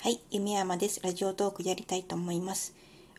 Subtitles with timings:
[0.00, 1.00] はい、夢山です。
[1.02, 2.72] ラジオトークやりたいと思います。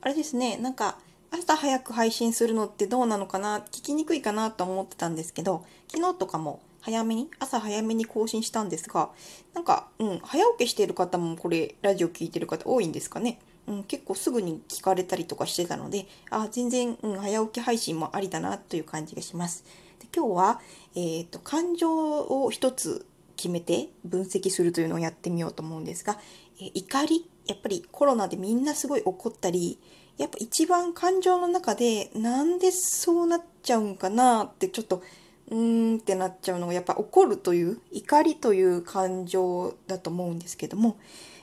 [0.00, 0.96] あれですね、なんか
[1.30, 9.10] 朝早く配信するのってどうなのかな、聞きにくいかなと思ってたんですけど、昨日とかも早めに、朝早めに更新したんですが、
[9.52, 13.38] なんか、うん、早起きしている方もこれ、ラジオ聞いてる方多いんですかね？
[13.66, 19.64] うん、結構すぐに聞かれたりとかしてたので、あ、全然、うん、早起き配信もありだなという感じがします。
[20.00, 20.60] で今日は、
[20.94, 26.18] えっ、と、感情を一つ決めて分析するというのをやってみようと思うんですが、
[26.74, 29.78] 怒りやっぱりコロナでみんなすごい怒ったり
[30.18, 35.02] やっぱ一番感情の中でなんでそうなっちゃうんかなってちょっと
[35.50, 40.96] うーんってなっちゃうのがやっぱ怒るという怒りという感情だと思うんですけども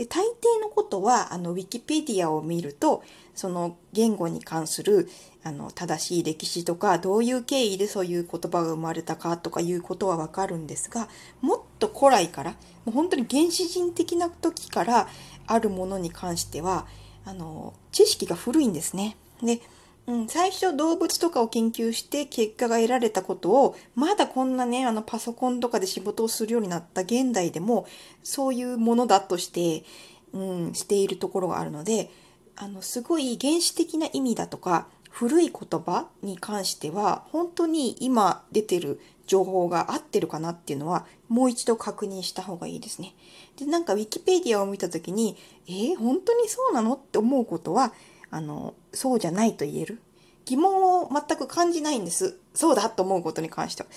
[0.00, 3.02] で大抵のことはあのウィキペディアを見ると
[3.34, 5.10] その言語に関する
[5.44, 11.10] あの正しい歴史とかどういう経緯でそういう言葉が生まれたかとかいうことはわかるんですが
[11.42, 15.06] もっと古来からもう本当に原始人的な時から
[15.46, 16.86] あるものに関しては
[17.26, 19.18] あの知識が古いんですね。
[19.42, 19.60] で
[20.06, 27.86] うん、最初動物とかを研究して結果が得られたことをまだこんなねあのパソコンとかで仕事をするようになった現代でも
[28.22, 29.84] そういうものだとして、
[30.32, 32.10] うん、しているところがあるので
[32.56, 43.14] あのすごい原始的な意味だとか古い言葉に関しては本当に今出てる情報が合ってるかなっていうのはもう一度確認した方がいいですね。
[43.56, 45.36] でなんかウィキペディアを見た時に
[45.70, 47.92] えー、本当にそうなのって思うことは
[48.30, 50.00] あのそうじゃないと言える？
[50.46, 52.36] 疑問を全く感じないんです。
[52.54, 53.88] そうだと思うことに関しては。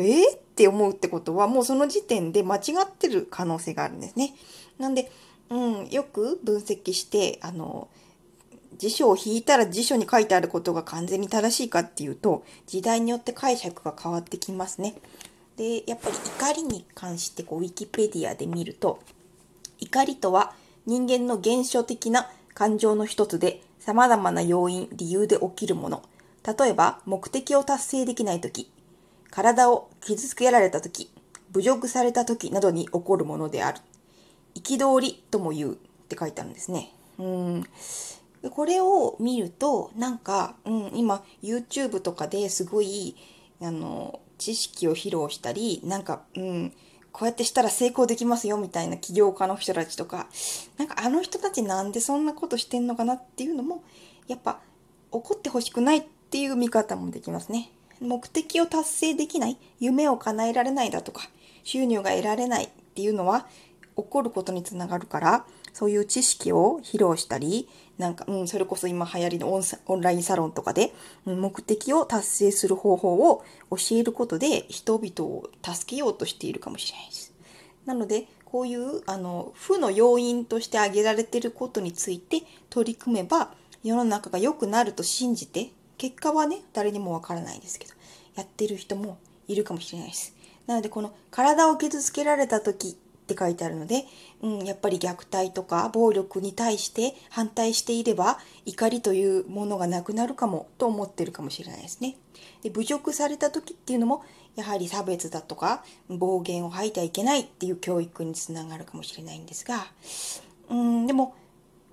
[0.00, 4.34] えー、って思うってことはもうその時点で間違ってる可能性があるんですね。
[4.78, 5.10] なんで、
[5.48, 7.88] うん、よく分析してあの
[8.76, 14.94] 辞書を引いたら辞書に書いてあることが完全に正しいかっていうと時代によって解釈が変わってきますね。
[15.56, 19.00] でやっぱり怒りに関してこうウィキペディアで見ると
[19.78, 20.54] 怒りとは
[20.86, 26.04] 人間の現象的な感情の一つで様々な要因、理由で起きるもの。
[26.46, 28.70] 例えば、目的を達成できないとき、
[29.28, 31.10] 体を傷つけられたとき、
[31.50, 33.80] 侮辱されたときなどに起こるものである。
[34.54, 35.76] 憤りとも言うっ
[36.08, 36.92] て書いてあるんですね。
[37.18, 37.64] うん
[38.50, 43.16] これを見ると、なんか、うん、今、YouTube とかですごい、
[43.60, 46.72] あの、知識を披露したり、なんか、うん、
[47.12, 50.28] こうやってしたら成功できますよみたいな起業家の人たちとか、
[50.78, 53.84] なんかあの人たちなんでそんなことしてんのかなっていうのも、
[54.28, 54.60] やっぱ
[55.10, 57.70] 怒ってほしくないっていう見方もできますね。
[58.00, 61.28] 目的を達成できない、夢を叶えられないだとか、
[61.64, 63.46] 収入が得られないっていうのは
[63.94, 67.68] 怒ることにつながるから、そういう知識を披露したり、
[67.98, 70.92] なんか、うん、それこそ今流行りのオンラインサロンとかで、
[71.24, 77.32] 目的を達成する方法を教えることで人々を助けようとしているかもしれないです。
[77.86, 87.94] なので、こういうあの負の要因として挙げられていることについて取り組めば世の中が良くなると信じて結果はね誰にもわからないですけど
[88.34, 89.16] やってる人も
[89.48, 90.36] いるかもしれないです。
[90.66, 92.98] なのでこの体を傷つけられた時
[93.32, 94.04] って書いてあるので、
[94.42, 102.16] うん、やっぱり虐待とか暴力に対して反対していれば怒りというものがなくなるかもと思ってるかもしれないですね。
[102.62, 104.24] で侮辱された時っていうのも
[104.56, 109.86] やはり差別だとか暴言を吐いてはいけないっていう教育につながるかもしれないんですが、
[110.68, 111.34] うん、でも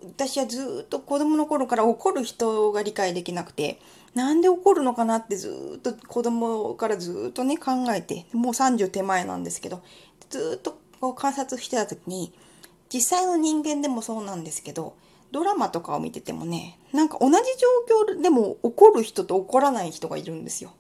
[0.04, 3.80] 私はずっと子供の頃から怒る人が理解できなくて
[4.16, 9.82] なんで怒るのかなってずっと子供からずっとね考えてもう30手前なんですけど
[10.30, 12.34] ずっとこう観察してた時に
[12.92, 14.96] 実際の人間でもそうなんですけど
[15.32, 20.74] ドラマとかを見ててもねなんか同じ状況でも怒る人と怒らない人がいるんですよ。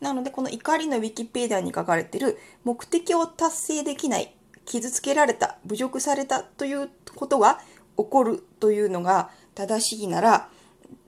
[0.00, 4.34] なのでこの怒りのウィキペディアに書かれてる目的を達成できない
[4.64, 7.60] 傷つけられた侮辱されたということが
[7.96, 10.48] 起こるというのが正しいなら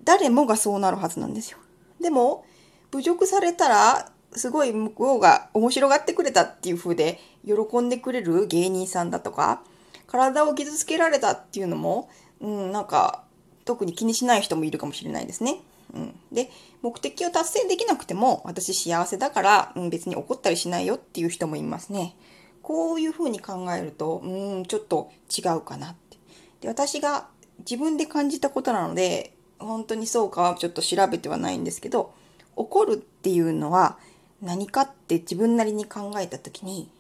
[0.05, 1.59] 誰もがそうなるはずなんですよ。
[2.01, 2.45] でも
[2.93, 9.63] 侮辱されたらすごい向こうが面白がってくれたっていう風で喜んでくれる芸人さんだとか
[10.07, 12.09] 体を傷つけられたっていうのも、
[12.41, 13.25] うん、なんか
[13.65, 15.61] 特に気にしない人もいるかもしれないですね。
[15.93, 16.51] うん、で
[16.83, 22.17] 目的を達成できなくても私幸せだから、うん、別に怒ったりしないよっていう人もいますね。
[22.63, 26.17] こういうふうに考えるとうんちょっと違うかなって。
[26.63, 27.29] で私が
[27.59, 32.13] 自分で感じたことなので本当にそうかはちょっと調べてはないんですけど
[32.57, 33.99] 怒るっていうのは
[34.45, 36.91] 何かって自分なりに考えた時に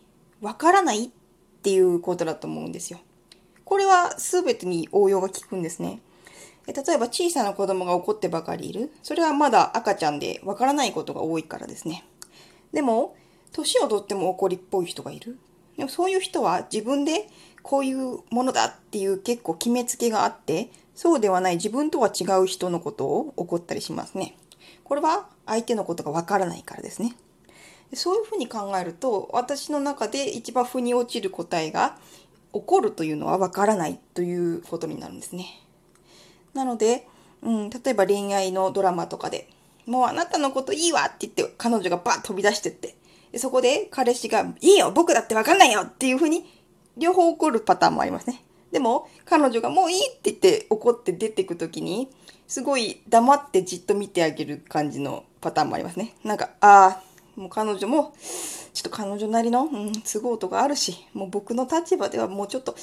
[0.41, 1.11] わからないっ
[1.62, 2.99] ていうことだと思うんですよ。
[3.64, 6.00] これは全てに応用が効くんですね。
[6.67, 8.91] 例えば小さな子供が怒ってばかりいる。
[9.02, 12.05] それはまだ赤ちゃんでわからないことが多いからですね。
[12.73, 13.14] でも、
[13.52, 15.38] 年をとっても怒りっぽい人がいる。
[15.76, 17.29] でもそういう人は自分で
[17.62, 24.37] こういうものだっていう結構決めつけがあって、そうではない自分とは違う人のことを怒ったりしますね。
[24.82, 27.17] これは相手のことがわからないからですね。
[27.96, 31.99] そういうふうに考えると、私の中で一番腑に落ちる答えが、
[32.52, 35.61] 怒るというのはわからないということになるんですね。
[36.55, 37.06] なので、
[37.43, 39.49] うん、例えば恋愛のドラマとかで、
[39.87, 42.96] もうあなたのこといいわって言って彼女がバッ飛び出してって、
[43.37, 46.44] そこで彼氏が、いいよ僕だってわかんないよっていうふうに
[46.96, 48.44] 両方怒るパターンもありますね。
[48.70, 52.08] でも、彼女がもういいって言って怒って出てくときに、
[52.46, 56.14] すごい黙ってじっと見てあげる感じのパターンもありますね。
[56.25, 57.02] なんか、ああ、
[57.36, 58.14] もう彼女も、
[58.72, 62.75] ちょっと彼女なりの、うん、都合とかあるし、もう僕の立場ではもうちょっと、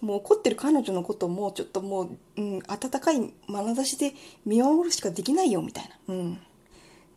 [0.00, 4.12] もう怒ってる彼女のことをもうちょっともう、うん、温かい眼差しで
[4.44, 6.14] 見守るしかできないよ、みたいな。
[6.14, 6.40] うん。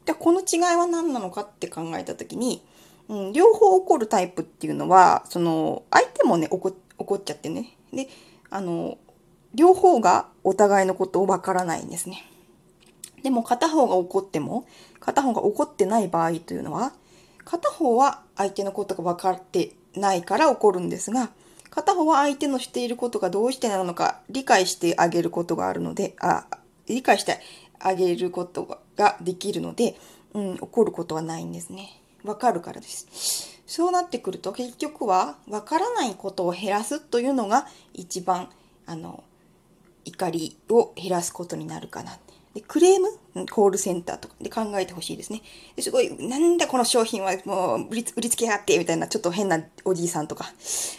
[0.06, 2.64] で、この違いは何なのかって考えたときに、
[3.08, 7.76] うん、両方怒るタイプっていうのは、その、相手もね、怒怒っちゃってね。
[7.94, 8.08] で、
[8.50, 8.98] あの、
[9.54, 12.24] 両方がお互いのことをわからないんですね。
[13.24, 14.66] でも片方が怒っても、
[15.00, 16.94] 片方が怒ってない場合というのは、
[17.46, 21.32] 片方は相手のことが分かってないから怒るんですが、
[21.70, 26.46] 片方は相手のしていることがどうしてなのか理解してあげることがあるので、あ
[26.88, 27.40] 理解して
[27.80, 29.96] あげることができるので、
[30.34, 32.02] うん、怒ることはないんですね。
[32.24, 33.62] わかるからです。
[33.66, 38.50] そうなってくると結局はわからないことを減らすというのが一番
[38.88, 39.24] あの
[40.06, 42.18] 怒りを減らすことになるかな。
[42.54, 43.48] でクレーム？
[43.48, 45.42] コールセンターとかで考えてほしいですね。
[45.76, 50.46] ですごい、なんだこの商品はもう売り売りつけやがってみたいなちょっと変なおじいさんとか、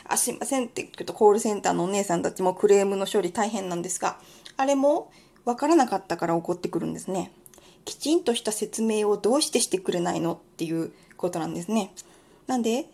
[0.07, 4.19] あ、すいませんって言うとコールセンターのお姉さんたちもクレームの処理大変なんですが、
[4.57, 5.11] あれも
[5.45, 7.33] わからなかったから怒ってくるんですね。
[7.85, 11.93] きちんとした説明をどうしてしてくれないのっていうことなんですね。
[12.47, 12.87] なんで、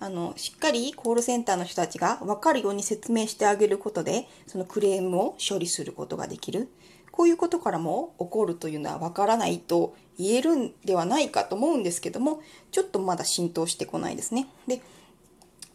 [0.00, 6.70] あの、しっかりコールセンターの人たちが分かるように説明してあげることで、そのクレームを処理することができる。
[7.10, 12.40] こういうことからも起こるというのはわからないと言えるんではないかと思うんですけども、
[12.70, 14.48] ちょっとまだ浸透してこないですね。
[14.66, 14.80] で、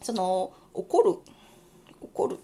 [0.02, 1.16] その、怒る、
[2.00, 2.38] 怒る。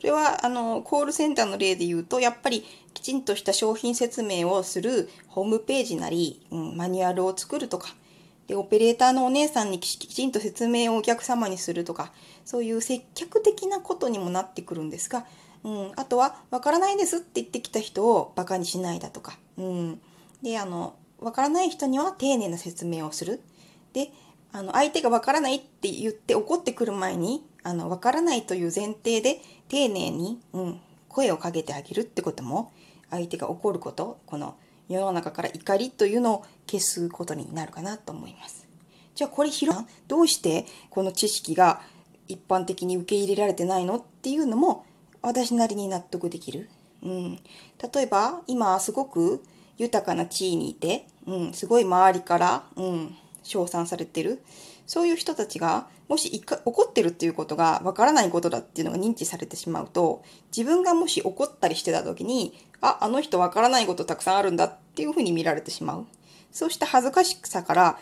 [0.00, 2.64] それは、あの、コールセンターの例で言うと、やっぱり
[2.94, 7.94] きちんとした商品説明をするホームページなり、うん、マニュアルを作るとか、
[8.46, 12.12] で、オペレーターのお姉さんにきちんと説明をお客様にするとか、
[12.44, 15.26] そういう接客的なことにもなってくるんですが、
[15.66, 20.00] うん、あとは、わからないですって言ってきた人をバカにしないだとか、うん。
[20.40, 23.42] で、あの、わからない人には丁寧な説明をする。
[23.92, 24.12] で、
[24.52, 32.70] あの、相手がわからないって言って怒ってくる前に、あの、わからないという前提で丁寧に、うん、声をかけてあげるってことも、
[33.10, 34.54] 相手が怒ること、この
[34.88, 38.68] 世の中から怒りというのを消すことになるかなと思います。
[39.16, 41.80] じゃあこれ広どうしてこの知識が
[42.28, 44.85] 一般的に受け入れられてないのっていうのも
[45.26, 46.70] 私なりに納得できる？
[47.02, 49.42] うん、例えば今すごく
[49.76, 54.40] 豊かな地位にいて、うん、すごい周りから、うん、称賛されてる。
[54.86, 60.22] そういう人たちが、もし怒ってるっていうことがわからないことだっていうのが認知されてしまうと、
[60.56, 66.06] 自分がもし怒ったりしてた時に、あ、あの人わからないことたくさんあるんだっていうふうに見られてしまう。
[66.52, 67.98] そうした恥ずかしさから、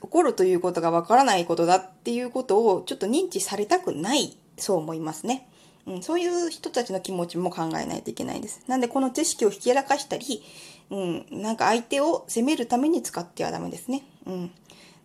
[0.00, 5.49] 怒るということがわからないことだっていうことをちょっと認知されたくない、そう思いますね。
[5.86, 8.62] うん、そういう人たちの気持ちも考えないといけないです。
[8.66, 10.42] なんでこの知識をひけらかしたり、
[10.90, 14.02] うん、なんか相手を責めるために使ってはダメですね。
[14.26, 14.50] うん。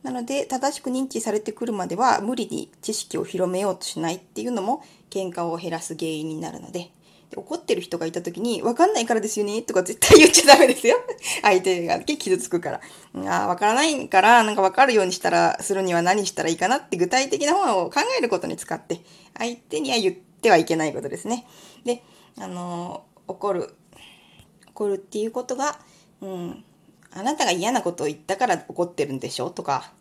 [0.03, 6.91] なので、正しく認知されてくるまでは無理に知識を広めようとしないっていうのも喧嘩を減らす原因になるので、
[7.31, 10.97] で怒ってる人がいた時に、わかんないからですよねとか絶対言っちゃダメですよ。
[11.41, 12.81] 相手が傷つくから。
[13.27, 19.01] ああ、わからないから、なんかわかるようにしたら、するには何したらいいかなって具体的なものを考えることに使って、
[19.38, 21.47] 相手には言っててはいけないことですね。
[21.85, 22.03] で、
[22.37, 23.75] あのー、怒る。
[24.69, 25.79] 怒るっていうことが、
[26.21, 26.63] うん、
[27.11, 29.49] あなたが嫌なことを言ったから怒ってるんでしょ？
[29.49, 29.91] とか、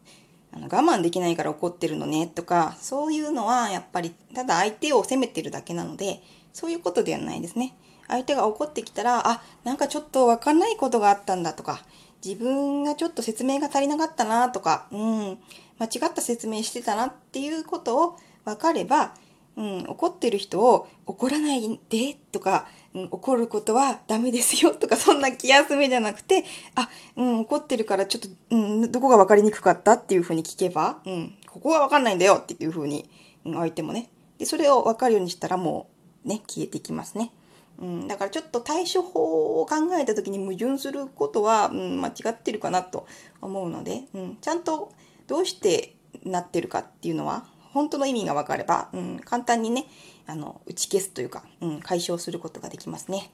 [0.53, 2.27] あの我慢できないから怒ってるのね？
[2.27, 6.21] とか、そういうのはやっぱり、ただ相手を責めてるだけなので、
[6.53, 7.75] そういうことではないですね。
[8.09, 11.81] 相手が怒ってきたら、あ、なんかちょっとわかんないことがあったんだとか、
[12.23, 15.39] 自分がちょっと説明が足りなかったなとか、うん、
[15.79, 19.15] 間違った説明してたなっていうことを分かれば、
[19.57, 26.45] うん、怒ってる人を怒らないでとか、うん、怒ることはダメですよとか、そんな気休めじゃなくて、
[26.75, 28.57] あ、うん、怒ってるからちょっと、う
[28.87, 33.09] ん、どこが分かりにくかったっていうふうに聞けば、うん、ここは分かんないんだよっていうふうに、
[33.45, 34.11] うん、相手もね。
[34.39, 35.89] で、それを分かるようにしたらも
[36.25, 37.31] うね、消えていきますね。
[37.79, 43.07] うん、だからちょっと対処法を考えた時に矛盾することは、うん、間違ってるかなと
[43.41, 44.93] 思うので、うん、ちゃんと
[45.27, 49.87] どうしてなってるかっていうのは本当の意味が分かれば、うん、簡単にね
[50.27, 53.33] あの打ち消すというか、うん、解消することができますね。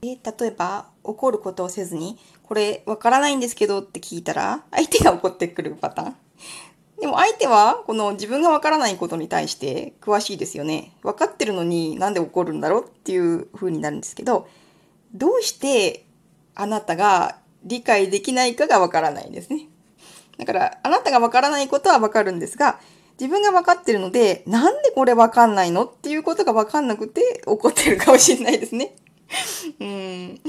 [0.00, 6.16] で例えば怒ることをせずに「これ分からないんですけど」って聞いたら相手が怒ってくるパターン。
[7.00, 10.92] でも相手はこの自分が分からないことに対して詳しいですよね。
[11.02, 14.46] 分かってるのになんで怒るんだろうっていう風になるんですけど
[15.12, 16.06] どうして
[16.54, 19.68] あなたが理解できないかが分からないんですね。
[20.38, 22.80] だからあなたが分からないことは分かるんですが
[23.20, 28.94] 自分が分かってるのでなんでこれ分かんないのっていうことが分かんなくて怒ってるかもしれないですね。
[29.80, 30.40] うん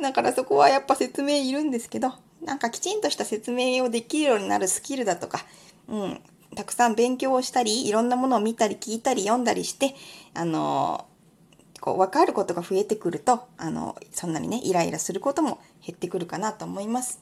[0.00, 2.12] だからそこはやっぱ説明いるんですけど
[2.44, 5.44] なんかきちんとした説明をできるようになるスキルだとか、
[5.88, 6.20] うん、
[6.56, 9.94] たくさん勉強をしたりいろんなものを見たり聞いたり読んだりして
[10.34, 11.06] あの
[11.80, 17.20] こう分かることが増えてくるとあのそんなにねイライラすることも減ってくるかなと思います。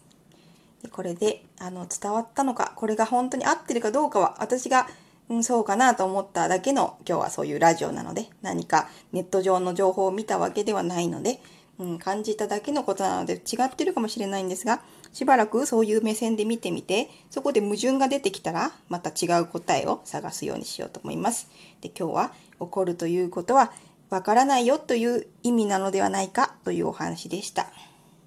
[0.88, 4.86] これであの伝わったのかこれが本当に合ってるかどうかは私が、
[5.28, 11.40] うん、そうかなと思っただけの今日はそういうラジオなので何かネット上の情報を見たわけではないので、
[11.78, 14.80] うん、感じただけのことなので違ってるかもしれないんですが
[15.12, 21.50] しばらくそういう目線で見てみてそこで矛盾が出てきたらまた違う答えを探すようにしようと思います。
[21.80, 23.72] で今日は怒るということは
[24.10, 27.66] わからないよという意味なのではないかというお話でした。